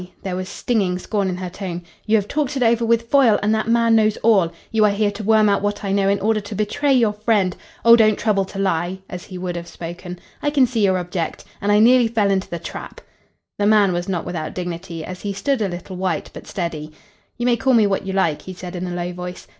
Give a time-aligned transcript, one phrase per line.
[0.23, 1.83] There was stinging scorn in her tone.
[2.07, 4.51] "You have talked it over with Foyle, and that man knows all.
[4.71, 7.55] You are here to worm out what I know in order to betray your friend.
[7.85, 11.43] Oh, don't trouble to lie," as he would have spoken, "I can see your object.
[11.61, 12.99] And I nearly fell into the trap."
[13.59, 16.91] The man was not without dignity, as he stood a little white but steady.
[17.37, 19.47] "You may call me what you like," he said in a low voice.